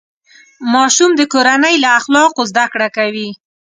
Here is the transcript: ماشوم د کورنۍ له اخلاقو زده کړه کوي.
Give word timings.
ماشوم 0.73 1.11
د 1.15 1.21
کورنۍ 1.33 1.75
له 1.83 1.89
اخلاقو 1.99 2.41
زده 2.51 2.65
کړه 2.73 2.87
کوي. 2.97 3.29